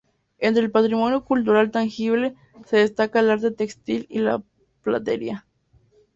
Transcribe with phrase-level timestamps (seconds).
[0.39, 2.33] Entre el patrimonio cultural tangible,
[2.65, 4.41] se destaca el arte textil y la
[4.81, 5.45] platería.